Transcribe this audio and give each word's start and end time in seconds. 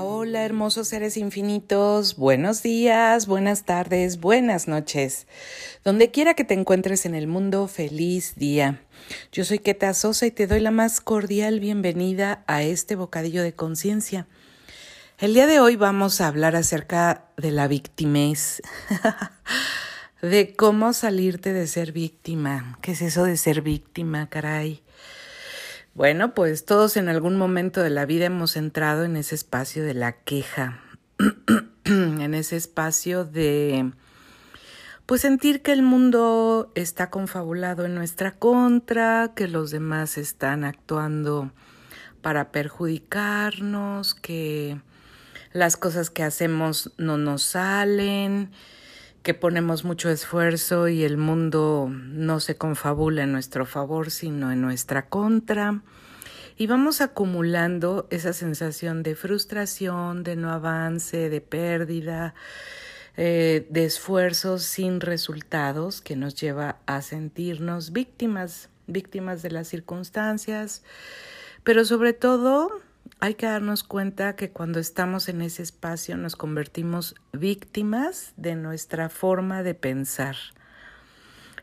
Hola, 0.00 0.44
hermosos 0.44 0.88
seres 0.88 1.18
infinitos. 1.18 2.16
Buenos 2.16 2.62
días, 2.62 3.26
buenas 3.26 3.64
tardes, 3.64 4.20
buenas 4.20 4.66
noches. 4.66 5.26
Donde 5.84 6.10
quiera 6.10 6.32
que 6.32 6.44
te 6.44 6.54
encuentres 6.54 7.04
en 7.04 7.14
el 7.14 7.26
mundo, 7.26 7.68
feliz 7.68 8.34
día. 8.36 8.80
Yo 9.32 9.44
soy 9.44 9.58
Keta 9.58 9.92
Sosa 9.92 10.24
y 10.24 10.30
te 10.30 10.46
doy 10.46 10.60
la 10.60 10.70
más 10.70 11.02
cordial 11.02 11.60
bienvenida 11.60 12.42
a 12.46 12.62
este 12.62 12.96
bocadillo 12.96 13.42
de 13.42 13.52
conciencia. 13.52 14.26
El 15.18 15.34
día 15.34 15.46
de 15.46 15.60
hoy 15.60 15.76
vamos 15.76 16.22
a 16.22 16.28
hablar 16.28 16.56
acerca 16.56 17.26
de 17.36 17.50
la 17.50 17.68
victimez, 17.68 18.62
de 20.22 20.54
cómo 20.54 20.94
salirte 20.94 21.52
de 21.52 21.66
ser 21.66 21.92
víctima. 21.92 22.78
¿Qué 22.80 22.92
es 22.92 23.02
eso 23.02 23.24
de 23.24 23.36
ser 23.36 23.60
víctima, 23.60 24.28
caray? 24.30 24.82
Bueno, 25.94 26.32
pues 26.32 26.64
todos 26.64 26.96
en 26.96 27.10
algún 27.10 27.36
momento 27.36 27.82
de 27.82 27.90
la 27.90 28.06
vida 28.06 28.24
hemos 28.24 28.56
entrado 28.56 29.04
en 29.04 29.14
ese 29.14 29.34
espacio 29.34 29.84
de 29.84 29.92
la 29.92 30.12
queja, 30.12 30.80
en 31.84 32.32
ese 32.32 32.56
espacio 32.56 33.26
de 33.26 33.92
pues 35.04 35.20
sentir 35.20 35.60
que 35.60 35.72
el 35.72 35.82
mundo 35.82 36.72
está 36.74 37.10
confabulado 37.10 37.84
en 37.84 37.94
nuestra 37.94 38.32
contra, 38.32 39.32
que 39.36 39.48
los 39.48 39.70
demás 39.70 40.16
están 40.16 40.64
actuando 40.64 41.52
para 42.22 42.52
perjudicarnos, 42.52 44.14
que 44.14 44.80
las 45.52 45.76
cosas 45.76 46.08
que 46.08 46.22
hacemos 46.22 46.92
no 46.96 47.18
nos 47.18 47.42
salen, 47.42 48.50
que 49.22 49.34
ponemos 49.34 49.84
mucho 49.84 50.10
esfuerzo 50.10 50.88
y 50.88 51.04
el 51.04 51.16
mundo 51.16 51.88
no 51.90 52.40
se 52.40 52.56
confabula 52.56 53.22
en 53.22 53.32
nuestro 53.32 53.66
favor, 53.66 54.10
sino 54.10 54.50
en 54.50 54.60
nuestra 54.60 55.08
contra. 55.08 55.82
Y 56.56 56.66
vamos 56.66 57.00
acumulando 57.00 58.08
esa 58.10 58.32
sensación 58.32 59.02
de 59.02 59.14
frustración, 59.14 60.22
de 60.22 60.36
no 60.36 60.50
avance, 60.50 61.30
de 61.30 61.40
pérdida, 61.40 62.34
eh, 63.16 63.66
de 63.70 63.84
esfuerzos 63.84 64.62
sin 64.64 65.00
resultados 65.00 66.00
que 66.00 66.16
nos 66.16 66.34
lleva 66.34 66.78
a 66.86 67.00
sentirnos 67.02 67.92
víctimas, 67.92 68.70
víctimas 68.86 69.42
de 69.42 69.50
las 69.50 69.68
circunstancias, 69.68 70.82
pero 71.62 71.84
sobre 71.84 72.12
todo 72.12 72.80
hay 73.20 73.34
que 73.34 73.46
darnos 73.46 73.84
cuenta 73.84 74.34
que 74.36 74.50
cuando 74.50 74.80
estamos 74.80 75.28
en 75.28 75.42
ese 75.42 75.62
espacio 75.62 76.16
nos 76.16 76.36
convertimos 76.36 77.14
víctimas 77.32 78.32
de 78.36 78.56
nuestra 78.56 79.08
forma 79.08 79.62
de 79.62 79.74
pensar. 79.74 80.36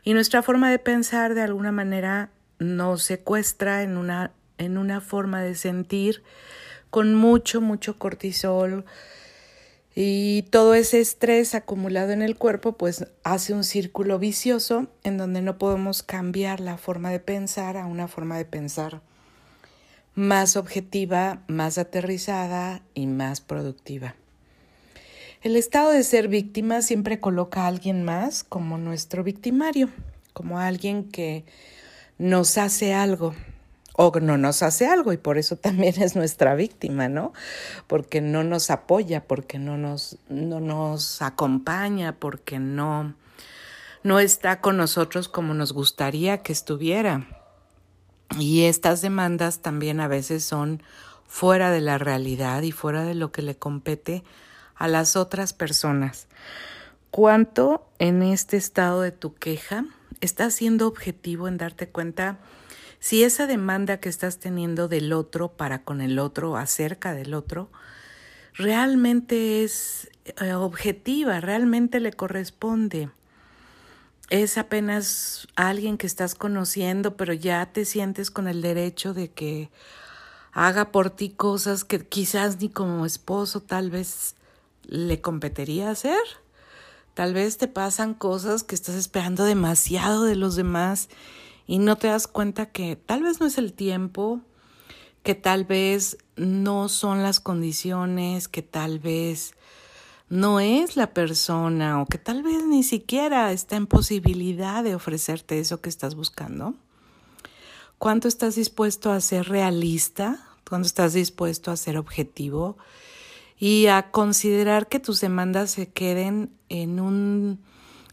Y 0.02 0.14
nuestra 0.14 0.42
forma 0.42 0.70
de 0.70 0.78
pensar 0.78 1.34
de 1.34 1.42
alguna 1.42 1.72
manera 1.72 2.30
nos 2.58 3.02
secuestra 3.02 3.82
en 3.82 3.96
una, 3.96 4.32
en 4.58 4.78
una 4.78 5.00
forma 5.00 5.42
de 5.42 5.54
sentir 5.54 6.22
con 6.88 7.14
mucho, 7.14 7.60
mucho 7.60 7.98
cortisol. 7.98 8.84
Y 9.94 10.42
todo 10.50 10.74
ese 10.74 11.00
estrés 11.00 11.54
acumulado 11.54 12.12
en 12.12 12.22
el 12.22 12.36
cuerpo 12.36 12.78
pues 12.78 13.06
hace 13.22 13.52
un 13.52 13.64
círculo 13.64 14.18
vicioso 14.18 14.86
en 15.02 15.18
donde 15.18 15.42
no 15.42 15.58
podemos 15.58 16.02
cambiar 16.02 16.60
la 16.60 16.78
forma 16.78 17.10
de 17.10 17.20
pensar 17.20 17.76
a 17.76 17.86
una 17.86 18.08
forma 18.08 18.38
de 18.38 18.44
pensar 18.44 19.02
más 20.20 20.56
objetiva, 20.56 21.40
más 21.48 21.78
aterrizada 21.78 22.82
y 22.92 23.06
más 23.06 23.40
productiva. 23.40 24.16
El 25.40 25.56
estado 25.56 25.92
de 25.92 26.04
ser 26.04 26.28
víctima 26.28 26.82
siempre 26.82 27.20
coloca 27.20 27.62
a 27.62 27.68
alguien 27.68 28.04
más 28.04 28.44
como 28.44 28.76
nuestro 28.76 29.24
victimario, 29.24 29.88
como 30.34 30.58
alguien 30.58 31.04
que 31.04 31.46
nos 32.18 32.58
hace 32.58 32.92
algo 32.92 33.34
o 33.96 34.12
no 34.20 34.36
nos 34.36 34.62
hace 34.62 34.86
algo 34.86 35.14
y 35.14 35.16
por 35.16 35.38
eso 35.38 35.56
también 35.56 35.94
es 36.02 36.14
nuestra 36.16 36.54
víctima, 36.54 37.08
¿no? 37.08 37.32
Porque 37.86 38.20
no 38.20 38.44
nos 38.44 38.70
apoya, 38.70 39.24
porque 39.24 39.58
no 39.58 39.78
nos, 39.78 40.18
no 40.28 40.60
nos 40.60 41.22
acompaña, 41.22 42.16
porque 42.18 42.58
no, 42.58 43.14
no 44.02 44.20
está 44.20 44.60
con 44.60 44.76
nosotros 44.76 45.30
como 45.30 45.54
nos 45.54 45.72
gustaría 45.72 46.42
que 46.42 46.52
estuviera. 46.52 47.39
Y 48.38 48.64
estas 48.64 49.02
demandas 49.02 49.60
también 49.60 50.00
a 50.00 50.08
veces 50.08 50.44
son 50.44 50.82
fuera 51.26 51.70
de 51.70 51.80
la 51.80 51.98
realidad 51.98 52.62
y 52.62 52.72
fuera 52.72 53.04
de 53.04 53.14
lo 53.14 53.32
que 53.32 53.42
le 53.42 53.56
compete 53.56 54.24
a 54.76 54.88
las 54.88 55.16
otras 55.16 55.52
personas. 55.52 56.26
¿Cuánto 57.10 57.88
en 57.98 58.22
este 58.22 58.56
estado 58.56 59.00
de 59.02 59.10
tu 59.10 59.34
queja 59.34 59.84
estás 60.20 60.54
siendo 60.54 60.86
objetivo 60.86 61.48
en 61.48 61.56
darte 61.56 61.88
cuenta 61.88 62.38
si 63.00 63.24
esa 63.24 63.46
demanda 63.46 63.98
que 63.98 64.08
estás 64.08 64.38
teniendo 64.38 64.86
del 64.86 65.12
otro 65.12 65.48
para 65.56 65.82
con 65.82 66.00
el 66.00 66.18
otro, 66.18 66.56
acerca 66.56 67.14
del 67.14 67.34
otro, 67.34 67.70
realmente 68.54 69.64
es 69.64 70.10
eh, 70.24 70.52
objetiva, 70.52 71.40
realmente 71.40 71.98
le 71.98 72.12
corresponde? 72.12 73.10
Es 74.30 74.58
apenas 74.58 75.48
alguien 75.56 75.98
que 75.98 76.06
estás 76.06 76.34
conociendo, 76.34 77.16
pero 77.16 77.32
ya 77.32 77.66
te 77.66 77.84
sientes 77.84 78.30
con 78.30 78.46
el 78.46 78.62
derecho 78.62 79.12
de 79.12 79.30
que 79.30 79.70
haga 80.52 80.92
por 80.92 81.10
ti 81.10 81.30
cosas 81.30 81.84
que 81.84 82.06
quizás 82.06 82.60
ni 82.60 82.68
como 82.68 83.04
esposo 83.04 83.60
tal 83.60 83.90
vez 83.90 84.36
le 84.84 85.20
competiría 85.20 85.90
hacer. 85.90 86.20
Tal 87.14 87.34
vez 87.34 87.58
te 87.58 87.66
pasan 87.66 88.14
cosas 88.14 88.62
que 88.62 88.76
estás 88.76 88.94
esperando 88.94 89.44
demasiado 89.44 90.24
de 90.24 90.36
los 90.36 90.54
demás 90.54 91.08
y 91.66 91.78
no 91.78 91.96
te 91.96 92.06
das 92.06 92.28
cuenta 92.28 92.66
que 92.66 92.94
tal 92.94 93.24
vez 93.24 93.40
no 93.40 93.46
es 93.46 93.58
el 93.58 93.72
tiempo, 93.72 94.40
que 95.24 95.34
tal 95.34 95.64
vez 95.64 96.18
no 96.36 96.88
son 96.88 97.22
las 97.22 97.40
condiciones, 97.40 98.46
que 98.46 98.62
tal 98.62 99.00
vez 99.00 99.54
no 100.30 100.60
es 100.60 100.96
la 100.96 101.12
persona 101.12 102.00
o 102.00 102.06
que 102.06 102.16
tal 102.16 102.42
vez 102.42 102.64
ni 102.64 102.84
siquiera 102.84 103.52
está 103.52 103.76
en 103.76 103.86
posibilidad 103.86 104.82
de 104.82 104.94
ofrecerte 104.94 105.58
eso 105.58 105.80
que 105.80 105.90
estás 105.90 106.14
buscando? 106.14 106.74
¿Cuánto 107.98 108.28
estás 108.28 108.54
dispuesto 108.54 109.10
a 109.10 109.20
ser 109.20 109.48
realista? 109.48 110.48
¿Cuánto 110.66 110.86
estás 110.86 111.12
dispuesto 111.12 111.70
a 111.70 111.76
ser 111.76 111.98
objetivo? 111.98 112.78
Y 113.58 113.88
a 113.88 114.10
considerar 114.10 114.88
que 114.88 115.00
tus 115.00 115.20
demandas 115.20 115.72
se 115.72 115.88
queden 115.88 116.50
en 116.68 117.00
un 117.00 117.60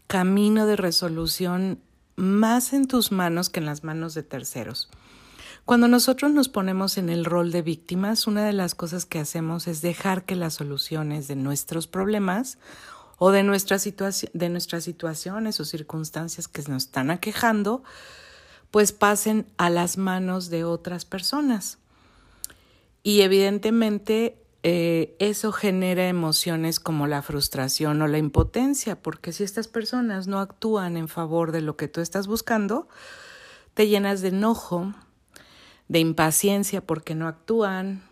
camino 0.08 0.66
de 0.66 0.76
resolución 0.76 1.80
más 2.16 2.72
en 2.72 2.88
tus 2.88 3.12
manos 3.12 3.48
que 3.48 3.60
en 3.60 3.66
las 3.66 3.84
manos 3.84 4.12
de 4.14 4.24
terceros. 4.24 4.90
Cuando 5.68 5.86
nosotros 5.86 6.32
nos 6.32 6.48
ponemos 6.48 6.96
en 6.96 7.10
el 7.10 7.26
rol 7.26 7.52
de 7.52 7.60
víctimas, 7.60 8.26
una 8.26 8.42
de 8.42 8.54
las 8.54 8.74
cosas 8.74 9.04
que 9.04 9.18
hacemos 9.18 9.66
es 9.66 9.82
dejar 9.82 10.24
que 10.24 10.34
las 10.34 10.54
soluciones 10.54 11.28
de 11.28 11.36
nuestros 11.36 11.86
problemas 11.86 12.56
o 13.18 13.32
de, 13.32 13.42
nuestra 13.42 13.76
de 14.32 14.48
nuestras 14.48 14.84
situaciones 14.84 15.60
o 15.60 15.66
circunstancias 15.66 16.48
que 16.48 16.62
nos 16.62 16.84
están 16.84 17.10
aquejando, 17.10 17.82
pues 18.70 18.92
pasen 18.92 19.44
a 19.58 19.68
las 19.68 19.98
manos 19.98 20.48
de 20.48 20.64
otras 20.64 21.04
personas. 21.04 21.76
Y 23.02 23.20
evidentemente 23.20 24.42
eh, 24.62 25.16
eso 25.18 25.52
genera 25.52 26.08
emociones 26.08 26.80
como 26.80 27.06
la 27.06 27.20
frustración 27.20 28.00
o 28.00 28.08
la 28.08 28.16
impotencia, 28.16 29.02
porque 29.02 29.34
si 29.34 29.44
estas 29.44 29.68
personas 29.68 30.28
no 30.28 30.40
actúan 30.40 30.96
en 30.96 31.08
favor 31.08 31.52
de 31.52 31.60
lo 31.60 31.76
que 31.76 31.88
tú 31.88 32.00
estás 32.00 32.26
buscando, 32.26 32.88
te 33.74 33.86
llenas 33.86 34.22
de 34.22 34.28
enojo, 34.28 34.94
de 35.88 35.98
impaciencia 35.98 36.84
porque 36.86 37.14
no 37.14 37.26
actúan, 37.26 38.02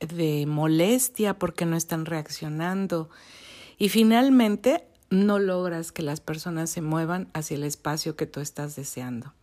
de 0.00 0.46
molestia 0.46 1.38
porque 1.38 1.66
no 1.66 1.76
están 1.76 2.06
reaccionando 2.06 3.10
y 3.78 3.88
finalmente 3.88 4.84
no 5.10 5.38
logras 5.38 5.92
que 5.92 6.02
las 6.02 6.20
personas 6.20 6.70
se 6.70 6.80
muevan 6.80 7.28
hacia 7.34 7.56
el 7.56 7.64
espacio 7.64 8.16
que 8.16 8.26
tú 8.26 8.40
estás 8.40 8.76
deseando. 8.76 9.34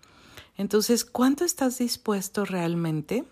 Entonces, 0.56 1.06
¿cuánto 1.06 1.44
estás 1.44 1.78
dispuesto 1.78 2.46
realmente 2.46 3.26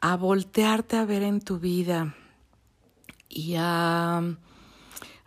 a 0.00 0.16
voltearte 0.16 0.96
a 0.96 1.04
ver 1.04 1.22
en 1.22 1.40
tu 1.40 1.58
vida 1.58 2.14
y 3.28 3.56
a 3.58 4.36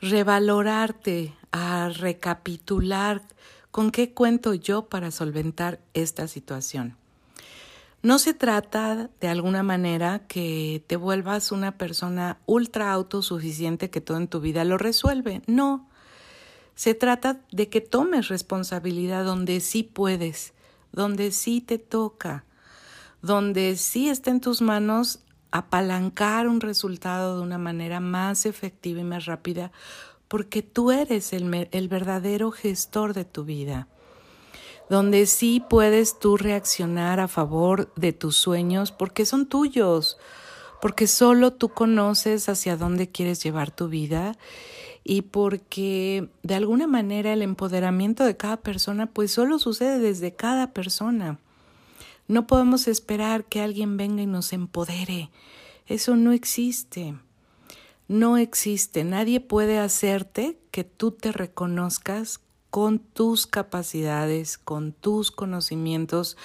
revalorarte, 0.02 1.36
a 1.52 1.90
recapitular 1.90 3.22
con 3.72 3.92
qué 3.92 4.14
cuento 4.14 4.54
yo 4.54 4.88
para 4.88 5.12
solventar 5.12 5.80
esta 5.94 6.28
situación? 6.28 6.99
No 8.02 8.18
se 8.18 8.34
trata 8.34 9.10
de 9.20 9.28
alguna 9.28 9.62
manera 9.62 10.20
que 10.28 10.84
te 10.88 10.96
vuelvas 10.96 11.52
una 11.52 11.78
persona 11.78 12.40
ultra 12.46 12.94
autosuficiente 12.94 13.90
que 13.90 14.00
todo 14.00 14.18
en 14.18 14.30
tu 14.30 14.40
vida 14.40 14.64
lo 14.64 14.78
resuelve. 14.78 15.42
No. 15.48 15.90
Se 16.76 16.94
trata 16.94 17.42
de 17.52 17.68
que 17.68 17.82
tomes 17.82 18.30
responsabilidad 18.30 19.26
donde 19.26 19.60
sí 19.60 19.84
puedes, 19.84 20.54
donde 20.94 21.32
sí 21.32 21.60
te 21.60 21.78
toca, 21.78 22.46
donde 23.22 23.76
sí 23.76 24.08
está 24.08 24.32
en 24.32 24.40
tus 24.40 24.62
manos 24.62 25.20
apalancar 25.52 26.48
un 26.48 26.62
resultado 26.62 27.36
de 27.36 27.44
una 27.44 27.58
manera 27.58 28.00
más 28.00 28.46
efectiva 28.46 29.02
y 29.02 29.04
más 29.04 29.26
rápida, 29.26 29.74
porque 30.30 30.62
tú 30.62 30.92
eres 30.92 31.34
el, 31.34 31.68
el 31.72 31.88
verdadero 31.90 32.52
gestor 32.52 33.14
de 33.14 33.26
tu 33.26 33.44
vida 33.44 33.90
donde 34.90 35.26
sí 35.26 35.64
puedes 35.70 36.20
tú 36.20 36.38
reaccionar 36.38 37.20
a 37.20 37.28
favor 37.28 37.94
de 37.96 38.12
tus 38.14 38.36
sueños 38.36 38.92
porque 38.92 39.26
son 39.26 39.46
tuyos, 39.46 40.18
porque 40.82 41.08
solo 41.08 41.54
tú 41.54 41.70
conoces 41.70 42.50
hacia 42.50 42.76
dónde 42.76 43.10
quieres 43.10 43.44
llevar 43.44 43.72
tu 43.72 43.88
vida 43.88 44.36
y 45.04 45.22
porque 45.22 46.30
de 46.44 46.56
alguna 46.56 46.88
manera 46.88 47.34
el 47.34 47.42
empoderamiento 47.42 48.26
de 48.26 48.38
cada 48.38 48.58
persona 48.58 49.06
pues 49.06 49.32
solo 49.32 49.60
sucede 49.60 50.00
desde 50.00 50.36
cada 50.36 50.74
persona. 50.74 51.40
No 52.28 52.48
podemos 52.48 52.88
esperar 52.88 53.46
que 53.46 53.62
alguien 53.62 53.98
venga 53.98 54.22
y 54.22 54.28
nos 54.28 54.54
empodere. 54.54 55.30
Eso 55.88 56.16
no 56.16 56.32
existe. 56.32 57.16
No 58.08 58.38
existe. 58.38 59.04
Nadie 59.04 59.40
puede 59.40 59.80
hacerte 59.80 60.60
que 60.72 60.84
tú 60.84 61.12
te 61.12 61.32
reconozcas 61.32 62.40
con 62.70 63.00
tus 63.00 63.48
capacidades, 63.48 64.58
con 64.58 64.92
tus 64.92 65.32
conocimientos, 65.32 66.38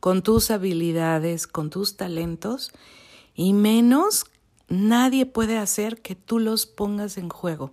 con 0.00 0.22
tus 0.22 0.50
habilidades, 0.50 1.46
con 1.46 1.70
tus 1.70 1.96
talentos, 1.96 2.72
y 3.34 3.52
menos 3.52 4.26
nadie 4.68 5.26
puede 5.26 5.58
hacer 5.58 6.00
que 6.02 6.14
tú 6.14 6.38
los 6.38 6.66
pongas 6.66 7.18
en 7.18 7.28
juego. 7.28 7.72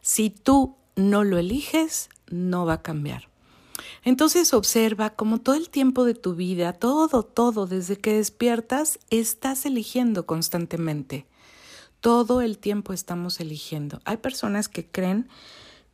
Si 0.00 0.30
tú 0.30 0.76
no 0.96 1.24
lo 1.24 1.38
eliges, 1.38 2.08
no 2.30 2.66
va 2.66 2.74
a 2.74 2.82
cambiar. 2.82 3.28
Entonces 4.04 4.54
observa 4.54 5.10
cómo 5.10 5.40
todo 5.40 5.54
el 5.54 5.70
tiempo 5.70 6.04
de 6.04 6.14
tu 6.14 6.34
vida, 6.34 6.72
todo, 6.72 7.22
todo, 7.22 7.66
desde 7.66 7.96
que 7.96 8.14
despiertas, 8.14 8.98
estás 9.10 9.66
eligiendo 9.66 10.26
constantemente. 10.26 11.26
Todo 12.00 12.40
el 12.40 12.58
tiempo 12.58 12.92
estamos 12.92 13.40
eligiendo. 13.40 14.00
Hay 14.04 14.18
personas 14.18 14.68
que 14.68 14.86
creen 14.86 15.28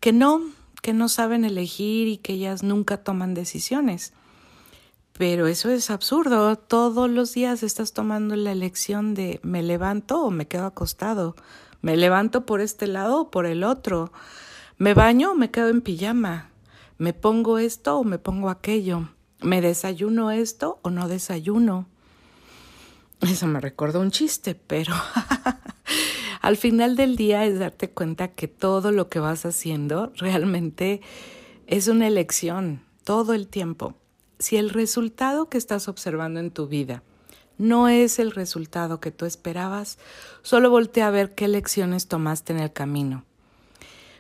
que 0.00 0.12
no, 0.12 0.42
que 0.84 0.92
no 0.92 1.08
saben 1.08 1.46
elegir 1.46 2.08
y 2.08 2.18
que 2.18 2.34
ellas 2.34 2.62
nunca 2.62 2.98
toman 2.98 3.32
decisiones. 3.32 4.12
Pero 5.14 5.46
eso 5.46 5.70
es 5.70 5.88
absurdo. 5.88 6.56
Todos 6.56 7.08
los 7.08 7.32
días 7.32 7.62
estás 7.62 7.94
tomando 7.94 8.36
la 8.36 8.52
elección 8.52 9.14
de 9.14 9.40
me 9.42 9.62
levanto 9.62 10.22
o 10.22 10.30
me 10.30 10.46
quedo 10.46 10.66
acostado. 10.66 11.36
Me 11.80 11.96
levanto 11.96 12.44
por 12.44 12.60
este 12.60 12.86
lado 12.86 13.22
o 13.22 13.30
por 13.30 13.46
el 13.46 13.64
otro. 13.64 14.12
Me 14.76 14.92
baño 14.92 15.32
o 15.32 15.34
me 15.34 15.50
quedo 15.50 15.70
en 15.70 15.80
pijama. 15.80 16.50
Me 16.98 17.14
pongo 17.14 17.56
esto 17.56 17.96
o 17.96 18.04
me 18.04 18.18
pongo 18.18 18.50
aquello. 18.50 19.08
Me 19.40 19.62
desayuno 19.62 20.32
esto 20.32 20.80
o 20.82 20.90
no 20.90 21.08
desayuno. 21.08 21.86
Eso 23.22 23.46
me 23.46 23.58
recordó 23.58 24.00
un 24.00 24.10
chiste, 24.10 24.54
pero 24.54 24.92
al 26.44 26.58
final 26.58 26.94
del 26.94 27.16
día 27.16 27.46
es 27.46 27.58
darte 27.58 27.88
cuenta 27.88 28.28
que 28.28 28.48
todo 28.48 28.92
lo 28.92 29.08
que 29.08 29.18
vas 29.18 29.46
haciendo 29.46 30.12
realmente 30.16 31.00
es 31.66 31.88
una 31.88 32.06
elección 32.06 32.82
todo 33.02 33.32
el 33.32 33.48
tiempo. 33.48 33.94
Si 34.38 34.58
el 34.58 34.68
resultado 34.68 35.48
que 35.48 35.56
estás 35.56 35.88
observando 35.88 36.40
en 36.40 36.50
tu 36.50 36.66
vida 36.66 37.02
no 37.56 37.88
es 37.88 38.18
el 38.18 38.30
resultado 38.30 39.00
que 39.00 39.10
tú 39.10 39.24
esperabas, 39.24 39.96
solo 40.42 40.68
voltea 40.68 41.08
a 41.08 41.10
ver 41.10 41.34
qué 41.34 41.48
lecciones 41.48 42.08
tomaste 42.08 42.52
en 42.52 42.58
el 42.58 42.74
camino. 42.74 43.24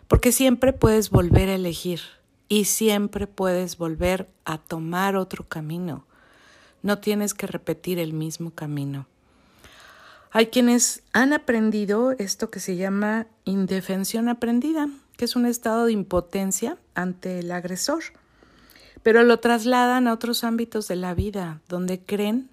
Porque 0.08 0.32
siempre 0.32 0.72
puedes 0.72 1.10
volver 1.10 1.50
a 1.50 1.56
elegir 1.56 2.00
y 2.48 2.64
siempre 2.64 3.26
puedes 3.26 3.76
volver 3.76 4.30
a 4.46 4.56
tomar 4.56 5.16
otro 5.16 5.46
camino. 5.46 6.06
No 6.80 7.00
tienes 7.00 7.34
que 7.34 7.46
repetir 7.46 7.98
el 7.98 8.14
mismo 8.14 8.50
camino. 8.50 9.08
Hay 10.36 10.48
quienes 10.48 11.04
han 11.12 11.32
aprendido 11.32 12.10
esto 12.18 12.50
que 12.50 12.58
se 12.58 12.74
llama 12.74 13.28
indefensión 13.44 14.28
aprendida, 14.28 14.88
que 15.16 15.26
es 15.26 15.36
un 15.36 15.46
estado 15.46 15.86
de 15.86 15.92
impotencia 15.92 16.76
ante 16.96 17.38
el 17.38 17.52
agresor, 17.52 18.02
pero 19.04 19.22
lo 19.22 19.38
trasladan 19.38 20.08
a 20.08 20.12
otros 20.12 20.42
ámbitos 20.42 20.88
de 20.88 20.96
la 20.96 21.14
vida, 21.14 21.60
donde 21.68 22.00
creen 22.00 22.50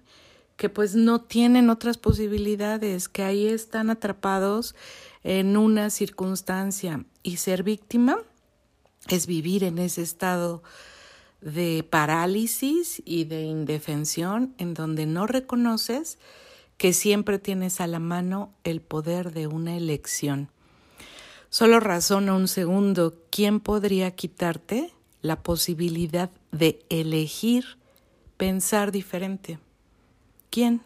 que 0.56 0.68
pues 0.68 0.94
no 0.94 1.22
tienen 1.22 1.70
otras 1.70 1.98
posibilidades, 1.98 3.08
que 3.08 3.24
ahí 3.24 3.48
están 3.48 3.90
atrapados 3.90 4.76
en 5.24 5.56
una 5.56 5.90
circunstancia. 5.90 7.04
Y 7.24 7.38
ser 7.38 7.64
víctima 7.64 8.18
es 9.08 9.26
vivir 9.26 9.64
en 9.64 9.80
ese 9.80 10.02
estado 10.02 10.62
de 11.40 11.84
parálisis 11.90 13.02
y 13.04 13.24
de 13.24 13.42
indefensión 13.42 14.54
en 14.58 14.72
donde 14.72 15.04
no 15.06 15.26
reconoces 15.26 16.20
que 16.82 16.92
siempre 16.92 17.38
tienes 17.38 17.80
a 17.80 17.86
la 17.86 18.00
mano 18.00 18.52
el 18.64 18.80
poder 18.80 19.32
de 19.32 19.46
una 19.46 19.76
elección. 19.76 20.48
Solo 21.48 21.78
razona 21.78 22.34
un 22.34 22.48
segundo, 22.48 23.14
¿quién 23.30 23.60
podría 23.60 24.10
quitarte 24.16 24.92
la 25.20 25.44
posibilidad 25.44 26.32
de 26.50 26.84
elegir 26.88 27.78
pensar 28.36 28.90
diferente? 28.90 29.60
¿Quién? 30.50 30.80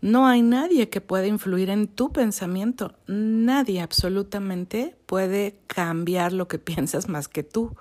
No 0.00 0.28
hay 0.28 0.42
nadie 0.42 0.88
que 0.88 1.00
pueda 1.00 1.26
influir 1.26 1.68
en 1.68 1.88
tu 1.88 2.12
pensamiento. 2.12 2.94
Nadie 3.08 3.80
absolutamente 3.80 4.94
puede 5.06 5.58
cambiar 5.66 6.32
lo 6.32 6.46
que 6.46 6.58
piensas 6.60 7.08
más 7.08 7.26
que 7.26 7.42
tú. 7.42 7.74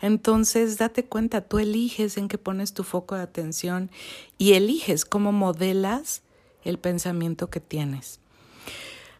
Entonces, 0.00 0.78
date 0.78 1.04
cuenta, 1.04 1.40
tú 1.40 1.58
eliges 1.58 2.16
en 2.16 2.28
qué 2.28 2.38
pones 2.38 2.72
tu 2.72 2.84
foco 2.84 3.16
de 3.16 3.22
atención 3.22 3.90
y 4.38 4.52
eliges 4.52 5.04
cómo 5.04 5.32
modelas 5.32 6.22
el 6.64 6.78
pensamiento 6.78 7.50
que 7.50 7.60
tienes. 7.60 8.20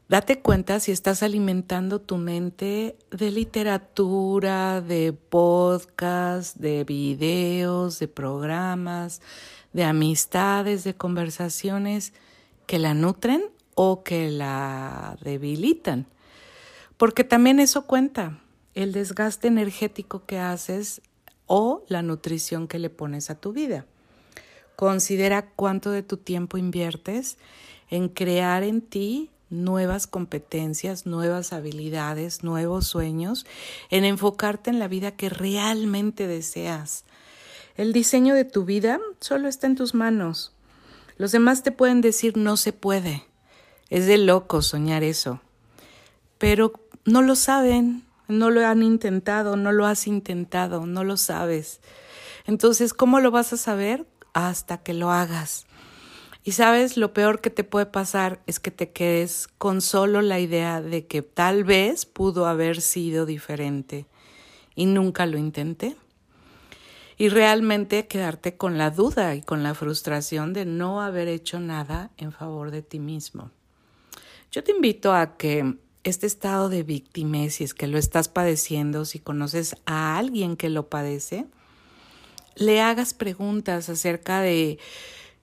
Date 0.08 0.40
cuenta 0.40 0.80
si 0.80 0.90
estás 0.90 1.22
alimentando 1.22 2.00
tu 2.00 2.16
mente 2.16 2.96
de 3.10 3.30
literatura, 3.30 4.80
de 4.80 5.12
podcast, 5.12 6.56
de 6.56 6.84
videos, 6.84 7.98
de 7.98 8.08
programas, 8.08 9.20
de 9.74 9.84
amistades, 9.84 10.84
de 10.84 10.94
conversaciones 10.94 12.14
que 12.64 12.78
la 12.78 12.94
nutren 12.94 13.42
o 13.74 14.02
que 14.02 14.30
la 14.30 15.18
debilitan. 15.20 16.06
Porque 16.96 17.22
también 17.22 17.60
eso 17.60 17.84
cuenta, 17.84 18.40
el 18.82 18.92
desgaste 18.92 19.48
energético 19.48 20.24
que 20.24 20.38
haces 20.38 21.02
o 21.46 21.84
la 21.88 22.02
nutrición 22.02 22.68
que 22.68 22.78
le 22.78 22.90
pones 22.90 23.30
a 23.30 23.34
tu 23.34 23.52
vida. 23.52 23.86
Considera 24.76 25.50
cuánto 25.50 25.90
de 25.90 26.02
tu 26.02 26.16
tiempo 26.16 26.58
inviertes 26.58 27.38
en 27.90 28.08
crear 28.08 28.62
en 28.62 28.80
ti 28.80 29.30
nuevas 29.50 30.06
competencias, 30.06 31.06
nuevas 31.06 31.52
habilidades, 31.52 32.44
nuevos 32.44 32.86
sueños, 32.86 33.46
en 33.90 34.04
enfocarte 34.04 34.70
en 34.70 34.78
la 34.78 34.86
vida 34.86 35.12
que 35.12 35.28
realmente 35.28 36.26
deseas, 36.28 37.04
el 37.78 37.92
diseño 37.92 38.34
de 38.34 38.44
tu 38.44 38.64
vida 38.64 38.98
solo 39.20 39.48
está 39.48 39.68
en 39.68 39.76
tus 39.76 39.94
manos. 39.94 40.52
Los 41.16 41.30
demás 41.30 41.62
te 41.62 41.70
pueden 41.70 42.00
decir 42.00 42.36
no 42.36 42.56
se 42.56 42.72
puede. 42.72 43.24
Es 43.88 44.06
de 44.06 44.18
loco 44.18 44.62
soñar 44.62 45.04
eso. 45.04 45.40
Pero 46.38 46.72
no 47.04 47.22
lo 47.22 47.36
saben, 47.36 48.04
no 48.28 48.50
lo 48.50 48.66
han 48.66 48.82
intentado, 48.82 49.56
no 49.56 49.72
lo 49.72 49.86
has 49.86 50.06
intentado, 50.06 50.86
no 50.86 51.04
lo 51.04 51.16
sabes. 51.16 51.80
Entonces, 52.46 52.94
¿cómo 52.94 53.20
lo 53.20 53.30
vas 53.30 53.52
a 53.52 53.56
saber? 53.56 54.06
Hasta 54.34 54.78
que 54.78 54.94
lo 54.94 55.10
hagas. 55.10 55.66
Y 56.44 56.52
sabes, 56.52 56.96
lo 56.96 57.12
peor 57.12 57.40
que 57.40 57.50
te 57.50 57.64
puede 57.64 57.86
pasar 57.86 58.40
es 58.46 58.60
que 58.60 58.70
te 58.70 58.90
quedes 58.92 59.48
con 59.58 59.80
solo 59.80 60.22
la 60.22 60.38
idea 60.38 60.80
de 60.80 61.06
que 61.06 61.22
tal 61.22 61.64
vez 61.64 62.06
pudo 62.06 62.46
haber 62.46 62.80
sido 62.80 63.26
diferente 63.26 64.06
y 64.74 64.86
nunca 64.86 65.26
lo 65.26 65.36
intenté 65.36 65.96
y 67.18 67.28
realmente 67.28 68.06
quedarte 68.06 68.56
con 68.56 68.78
la 68.78 68.90
duda 68.90 69.34
y 69.34 69.42
con 69.42 69.64
la 69.64 69.74
frustración 69.74 70.52
de 70.52 70.64
no 70.64 71.02
haber 71.02 71.26
hecho 71.26 71.58
nada 71.58 72.12
en 72.16 72.30
favor 72.30 72.70
de 72.70 72.82
ti 72.82 73.00
mismo. 73.00 73.50
Yo 74.52 74.62
te 74.62 74.70
invito 74.70 75.12
a 75.12 75.36
que 75.36 75.76
este 76.04 76.26
estado 76.26 76.68
de 76.68 76.82
víctima, 76.82 77.48
si 77.50 77.64
es 77.64 77.74
que 77.74 77.86
lo 77.86 77.98
estás 77.98 78.28
padeciendo, 78.28 79.04
si 79.04 79.18
conoces 79.18 79.76
a 79.86 80.16
alguien 80.18 80.56
que 80.56 80.68
lo 80.68 80.88
padece, 80.88 81.46
le 82.54 82.80
hagas 82.80 83.14
preguntas 83.14 83.88
acerca 83.88 84.40
de 84.40 84.78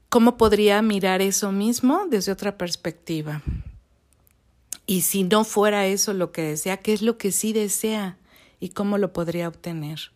cómo 0.10 0.38
podría 0.38 0.82
mirar 0.82 1.22
eso 1.22 1.52
mismo 1.52 2.06
desde 2.10 2.32
otra 2.32 2.58
perspectiva. 2.58 3.42
Y 4.88 5.02
si 5.02 5.24
no 5.24 5.44
fuera 5.44 5.88
eso 5.88 6.14
lo 6.14 6.32
que 6.32 6.44
desea, 6.44 6.78
¿qué 6.78 6.94
es 6.94 7.02
lo 7.02 7.18
que 7.18 7.32
sí 7.32 7.54
desea 7.54 8.18
y 8.60 8.70
cómo 8.70 8.98
lo 8.98 9.14
podría 9.14 9.48
obtener? 9.48 10.12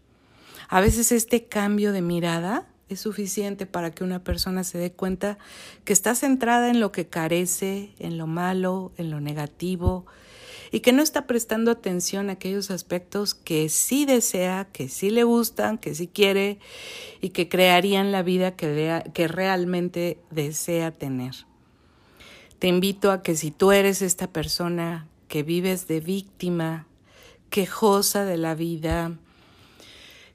A 0.67 0.81
veces 0.81 1.12
este 1.12 1.46
cambio 1.46 1.91
de 1.91 2.01
mirada 2.01 2.67
es 2.89 3.00
suficiente 3.00 3.65
para 3.65 3.91
que 3.91 4.03
una 4.03 4.24
persona 4.24 4.63
se 4.63 4.77
dé 4.77 4.91
cuenta 4.91 5.38
que 5.86 5.93
está 5.93 6.13
centrada 6.15 6.69
en 6.69 6.79
lo 6.79 6.91
que 6.91 7.08
carece, 7.08 7.93
en 8.00 8.17
lo 8.17 8.27
malo, 8.27 8.91
en 8.98 9.10
lo 9.10 9.19
negativo, 9.22 10.05
y 10.71 10.81
que 10.81 10.91
no 10.91 11.01
está 11.01 11.27
prestando 11.27 11.71
atención 11.71 12.29
a 12.29 12.33
aquellos 12.33 12.71
aspectos 12.71 13.33
que 13.33 13.69
sí 13.69 14.05
desea, 14.05 14.67
que 14.71 14.89
sí 14.89 15.09
le 15.09 15.23
gustan, 15.23 15.77
que 15.77 15.95
sí 15.95 16.07
quiere 16.07 16.59
y 17.21 17.29
que 17.29 17.49
crearían 17.49 18.11
la 18.11 18.23
vida 18.23 18.55
que, 18.55 19.03
que 19.13 19.27
realmente 19.27 20.19
desea 20.31 20.91
tener. 20.91 21.33
Te 22.59 22.67
invito 22.67 23.11
a 23.11 23.21
que 23.23 23.35
si 23.35 23.51
tú 23.51 23.71
eres 23.71 24.01
esta 24.01 24.27
persona 24.27 25.07
que 25.27 25.43
vives 25.43 25.88
de 25.88 26.01
víctima, 26.01 26.88
quejosa 27.49 28.25
de 28.25 28.38
la 28.38 28.55
vida, 28.55 29.13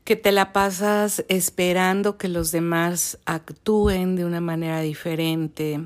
que 0.05 0.17
te 0.17 0.33
la 0.33 0.53
pasas 0.53 1.25
esperando 1.29 2.19
que 2.19 2.29
los 2.29 2.53
demás 2.53 3.19
actúen 3.25 4.17
de 4.17 4.25
una 4.25 4.41
manera 4.41 4.81
diferente, 4.81 5.81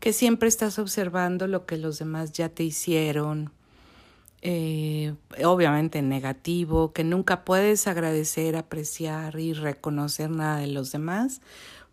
que 0.00 0.12
siempre 0.12 0.48
estás 0.48 0.78
observando 0.78 1.46
lo 1.46 1.64
que 1.64 1.76
los 1.76 1.98
demás 1.98 2.32
ya 2.32 2.48
te 2.48 2.64
hicieron, 2.64 3.52
eh, 4.46 5.14
obviamente 5.42 6.02
negativo, 6.02 6.92
que 6.92 7.02
nunca 7.02 7.46
puedes 7.46 7.86
agradecer, 7.86 8.56
apreciar 8.56 9.40
y 9.40 9.54
reconocer 9.54 10.28
nada 10.28 10.58
de 10.58 10.66
los 10.66 10.92
demás, 10.92 11.40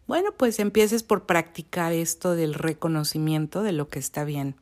bueno, 0.06 0.34
pues 0.36 0.60
empieces 0.60 1.02
por 1.02 1.26
practicar 1.26 1.94
esto 1.94 2.36
del 2.36 2.54
reconocimiento 2.54 3.64
de 3.64 3.72
lo 3.72 3.88
que 3.88 4.00
está 4.00 4.26
bien. 4.26 4.58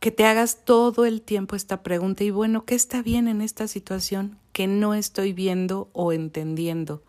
Que 0.00 0.12
te 0.12 0.24
hagas 0.24 0.64
todo 0.64 1.04
el 1.04 1.20
tiempo 1.20 1.56
esta 1.56 1.82
pregunta 1.82 2.24
y 2.24 2.30
bueno, 2.30 2.64
¿qué 2.64 2.74
está 2.74 3.02
bien 3.02 3.28
en 3.28 3.42
esta 3.42 3.68
situación 3.68 4.38
que 4.54 4.66
no 4.66 4.94
estoy 4.94 5.34
viendo 5.34 5.90
o 5.92 6.10
entendiendo? 6.10 7.02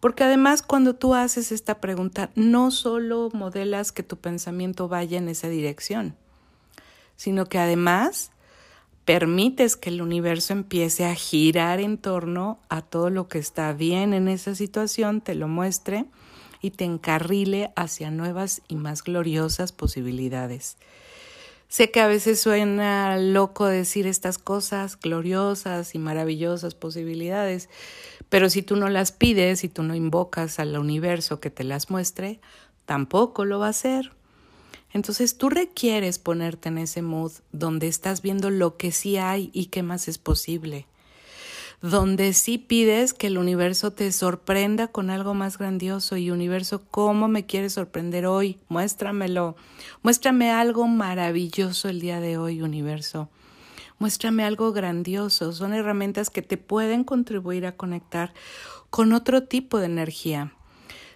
Porque 0.00 0.24
además 0.24 0.62
cuando 0.62 0.96
tú 0.96 1.14
haces 1.14 1.52
esta 1.52 1.80
pregunta, 1.80 2.30
no 2.34 2.72
solo 2.72 3.30
modelas 3.32 3.92
que 3.92 4.02
tu 4.02 4.16
pensamiento 4.16 4.88
vaya 4.88 5.18
en 5.18 5.28
esa 5.28 5.48
dirección, 5.48 6.16
sino 7.14 7.46
que 7.46 7.60
además 7.60 8.32
permites 9.04 9.76
que 9.76 9.90
el 9.90 10.00
universo 10.00 10.52
empiece 10.52 11.04
a 11.04 11.14
girar 11.14 11.80
en 11.80 11.98
torno 11.98 12.58
a 12.68 12.82
todo 12.82 13.10
lo 13.10 13.28
que 13.28 13.38
está 13.38 13.72
bien 13.72 14.14
en 14.14 14.28
esa 14.28 14.54
situación, 14.54 15.20
te 15.20 15.34
lo 15.34 15.48
muestre 15.48 16.06
y 16.62 16.70
te 16.70 16.84
encarrile 16.84 17.72
hacia 17.76 18.10
nuevas 18.10 18.62
y 18.68 18.76
más 18.76 19.02
gloriosas 19.02 19.72
posibilidades. 19.72 20.78
Sé 21.68 21.90
que 21.90 22.00
a 22.00 22.06
veces 22.06 22.40
suena 22.40 23.18
loco 23.18 23.66
decir 23.66 24.06
estas 24.06 24.38
cosas 24.38 24.98
gloriosas 24.98 25.94
y 25.94 25.98
maravillosas 25.98 26.74
posibilidades, 26.74 27.68
pero 28.28 28.48
si 28.48 28.62
tú 28.62 28.76
no 28.76 28.88
las 28.88 29.12
pides 29.12 29.64
y 29.64 29.68
tú 29.68 29.82
no 29.82 29.94
invocas 29.94 30.58
al 30.58 30.78
universo 30.78 31.40
que 31.40 31.50
te 31.50 31.64
las 31.64 31.90
muestre, 31.90 32.40
tampoco 32.86 33.44
lo 33.44 33.58
va 33.58 33.66
a 33.66 33.70
hacer. 33.70 34.12
Entonces 34.94 35.36
tú 35.36 35.50
requieres 35.50 36.20
ponerte 36.20 36.68
en 36.68 36.78
ese 36.78 37.02
mood 37.02 37.32
donde 37.50 37.88
estás 37.88 38.22
viendo 38.22 38.48
lo 38.48 38.76
que 38.76 38.92
sí 38.92 39.16
hay 39.16 39.50
y 39.52 39.66
qué 39.66 39.82
más 39.82 40.06
es 40.06 40.18
posible. 40.18 40.86
Donde 41.82 42.32
sí 42.32 42.58
pides 42.58 43.12
que 43.12 43.26
el 43.26 43.36
universo 43.36 43.90
te 43.90 44.10
sorprenda 44.12 44.86
con 44.86 45.10
algo 45.10 45.34
más 45.34 45.58
grandioso 45.58 46.16
y 46.16 46.30
universo, 46.30 46.84
¿cómo 46.92 47.26
me 47.26 47.44
quieres 47.44 47.72
sorprender 47.72 48.24
hoy? 48.24 48.60
Muéstramelo. 48.68 49.56
Muéstrame 50.02 50.52
algo 50.52 50.86
maravilloso 50.86 51.88
el 51.88 52.00
día 52.00 52.20
de 52.20 52.38
hoy, 52.38 52.62
universo. 52.62 53.28
Muéstrame 53.98 54.44
algo 54.44 54.72
grandioso. 54.72 55.52
Son 55.52 55.74
herramientas 55.74 56.30
que 56.30 56.40
te 56.40 56.56
pueden 56.56 57.02
contribuir 57.02 57.66
a 57.66 57.76
conectar 57.76 58.32
con 58.90 59.12
otro 59.12 59.42
tipo 59.42 59.78
de 59.78 59.86
energía 59.86 60.54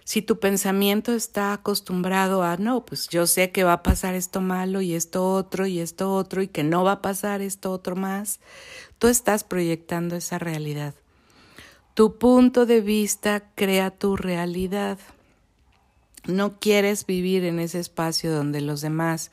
si 0.09 0.23
tu 0.23 0.39
pensamiento 0.39 1.13
está 1.13 1.53
acostumbrado 1.53 2.41
a, 2.41 2.57
no, 2.57 2.83
pues 2.83 3.09
yo 3.09 3.27
sé 3.27 3.51
que 3.51 3.63
va 3.63 3.73
a 3.73 3.83
pasar 3.83 4.15
esto 4.15 4.41
malo 4.41 4.81
y 4.81 4.95
esto 4.95 5.31
otro 5.31 5.67
y 5.67 5.77
esto 5.77 6.11
otro 6.15 6.41
y 6.41 6.47
que 6.47 6.63
no 6.63 6.83
va 6.83 6.93
a 6.93 7.01
pasar 7.03 7.43
esto 7.43 7.71
otro 7.71 7.95
más, 7.95 8.39
tú 8.97 9.05
estás 9.05 9.43
proyectando 9.43 10.15
esa 10.15 10.39
realidad. 10.39 10.95
Tu 11.93 12.17
punto 12.17 12.65
de 12.65 12.81
vista 12.81 13.51
crea 13.53 13.91
tu 13.91 14.17
realidad. 14.17 14.97
No 16.25 16.59
quieres 16.59 17.05
vivir 17.05 17.43
en 17.43 17.59
ese 17.59 17.79
espacio 17.79 18.33
donde 18.33 18.61
los 18.61 18.81
demás 18.81 19.29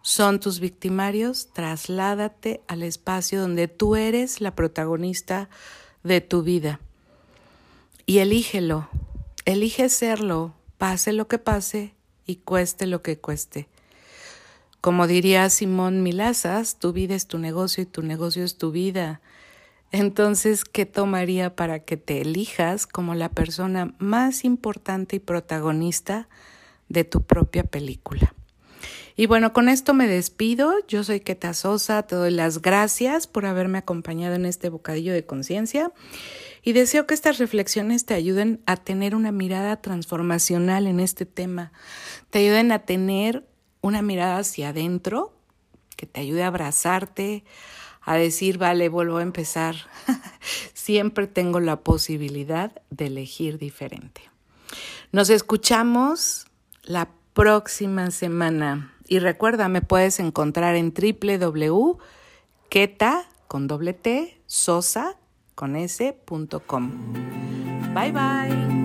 son 0.00 0.40
tus 0.40 0.60
victimarios, 0.60 1.50
trasládate 1.52 2.62
al 2.68 2.84
espacio 2.84 3.42
donde 3.42 3.68
tú 3.68 3.96
eres 3.96 4.40
la 4.40 4.54
protagonista 4.54 5.50
de 6.04 6.22
tu 6.22 6.42
vida. 6.42 6.80
Y 8.06 8.20
elígelo, 8.20 8.88
Elige 9.46 9.88
serlo, 9.90 10.54
pase 10.76 11.12
lo 11.12 11.28
que 11.28 11.38
pase 11.38 11.94
y 12.26 12.36
cueste 12.36 12.84
lo 12.88 13.02
que 13.02 13.16
cueste. 13.16 13.68
Como 14.80 15.06
diría 15.06 15.48
Simón 15.50 16.02
Milazas, 16.02 16.80
tu 16.80 16.92
vida 16.92 17.14
es 17.14 17.28
tu 17.28 17.38
negocio 17.38 17.84
y 17.84 17.86
tu 17.86 18.02
negocio 18.02 18.42
es 18.42 18.58
tu 18.58 18.72
vida. 18.72 19.20
Entonces, 19.92 20.64
¿qué 20.64 20.84
tomaría 20.84 21.54
para 21.54 21.78
que 21.78 21.96
te 21.96 22.22
elijas 22.22 22.88
como 22.88 23.14
la 23.14 23.28
persona 23.28 23.94
más 23.98 24.44
importante 24.44 25.14
y 25.14 25.20
protagonista 25.20 26.28
de 26.88 27.04
tu 27.04 27.22
propia 27.22 27.62
película? 27.62 28.34
Y 29.14 29.26
bueno, 29.26 29.52
con 29.52 29.68
esto 29.68 29.94
me 29.94 30.08
despido. 30.08 30.74
Yo 30.88 31.04
soy 31.04 31.20
Keta 31.20 31.54
Sosa, 31.54 32.02
te 32.02 32.16
doy 32.16 32.32
las 32.32 32.62
gracias 32.62 33.28
por 33.28 33.46
haberme 33.46 33.78
acompañado 33.78 34.34
en 34.34 34.44
este 34.44 34.70
bocadillo 34.70 35.12
de 35.12 35.24
conciencia 35.24 35.92
y 36.66 36.72
deseo 36.72 37.06
que 37.06 37.14
estas 37.14 37.38
reflexiones 37.38 38.06
te 38.06 38.14
ayuden 38.14 38.60
a 38.66 38.74
tener 38.74 39.14
una 39.14 39.30
mirada 39.30 39.80
transformacional 39.80 40.88
en 40.88 40.98
este 40.98 41.24
tema, 41.24 41.70
te 42.30 42.40
ayuden 42.40 42.72
a 42.72 42.80
tener 42.80 43.46
una 43.82 44.02
mirada 44.02 44.38
hacia 44.38 44.70
adentro, 44.70 45.32
que 45.96 46.06
te 46.06 46.22
ayude 46.22 46.42
a 46.42 46.48
abrazarte, 46.48 47.44
a 48.02 48.16
decir, 48.16 48.58
vale, 48.58 48.88
vuelvo 48.88 49.18
a 49.18 49.22
empezar. 49.22 49.76
Siempre 50.74 51.28
tengo 51.28 51.60
la 51.60 51.84
posibilidad 51.84 52.72
de 52.90 53.06
elegir 53.06 53.58
diferente. 53.58 54.22
Nos 55.12 55.30
escuchamos 55.30 56.48
la 56.82 57.10
próxima 57.32 58.10
semana. 58.10 58.92
Y 59.06 59.20
recuerda, 59.20 59.68
me 59.68 59.82
puedes 59.82 60.18
encontrar 60.18 60.74
en 60.74 60.92
www.keta 60.92 62.02
con 63.46 63.68
doble 63.68 63.92
T, 63.92 64.42
sosa 64.46 65.16
con 65.56 65.74
s.com. 65.74 66.92
Bye 67.94 68.12
bye. 68.12 68.75